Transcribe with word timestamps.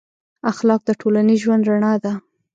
اخلاق 0.51 0.81
د 0.85 0.89
ټولنیز 1.01 1.39
ژوند 1.43 1.63
رڼا 1.69 1.93
ده. 2.03 2.13